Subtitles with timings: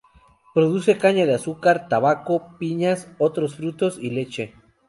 [0.55, 4.55] Produce caña de azúcar, tabaco, piñas, otros frutos, y leche.